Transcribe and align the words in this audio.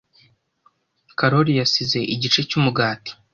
Karoli 1.19 1.53
yasize 1.61 1.99
igice 2.13 2.39
cy'umugati. 2.49 3.11